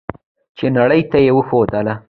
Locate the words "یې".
1.25-1.31